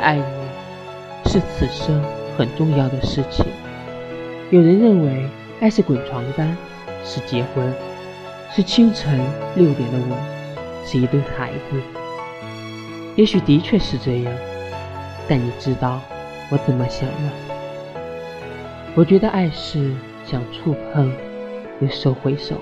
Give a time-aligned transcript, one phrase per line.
[0.00, 2.02] 爱你是此生
[2.36, 3.46] 很重要的事情。
[4.50, 5.28] 有人认为
[5.60, 6.56] 爱是滚床单，
[7.04, 7.72] 是结婚，
[8.50, 9.20] 是清晨
[9.54, 10.18] 六点的吻，
[10.84, 11.80] 是一堆孩子。
[13.16, 14.32] 也许的确是这样，
[15.28, 16.00] 但你知道
[16.50, 17.30] 我怎么想吗？
[18.96, 19.94] 我觉得爱是
[20.26, 21.12] 想触碰
[21.80, 22.56] 又收回手。